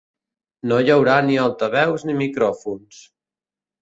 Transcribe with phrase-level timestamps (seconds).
[0.69, 3.03] No hi haurà ni altaveus, ni micròfons.